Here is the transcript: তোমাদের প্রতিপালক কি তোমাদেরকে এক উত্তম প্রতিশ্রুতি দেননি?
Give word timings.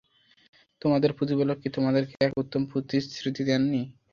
তোমাদের 0.81 1.11
প্রতিপালক 1.17 1.57
কি 1.61 1.69
তোমাদেরকে 1.71 2.13
এক 2.21 2.33
উত্তম 2.41 2.61
প্রতিশ্রুতি 2.71 3.41
দেননি? 3.49 3.81